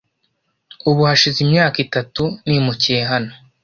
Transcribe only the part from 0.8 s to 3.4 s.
Ubu hashize imyaka itatu nimukiye hano.